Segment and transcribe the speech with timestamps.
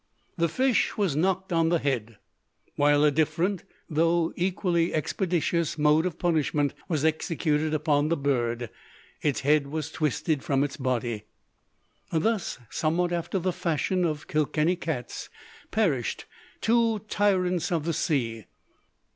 [0.35, 2.17] The fish was knocked on the head;
[2.75, 8.71] while a different, though equally expeditious, mode of punishment was executed upon the bird.
[9.21, 11.25] Its head was twisted from its body!
[12.11, 15.29] Thus, somewhat after the fashion of Kilkenny cats,
[15.69, 16.25] perished
[16.61, 18.45] two tyrants of the sea.